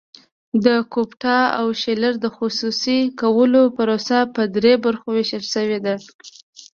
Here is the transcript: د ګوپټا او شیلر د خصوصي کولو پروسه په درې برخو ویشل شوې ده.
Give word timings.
د 0.65 0.67
ګوپټا 0.93 1.39
او 1.59 1.67
شیلر 1.81 2.13
د 2.21 2.25
خصوصي 2.37 2.99
کولو 3.21 3.61
پروسه 3.77 4.19
په 4.35 4.41
درې 4.55 4.73
برخو 4.85 5.07
ویشل 5.13 5.43
شوې 5.53 5.79
ده. 5.85 5.95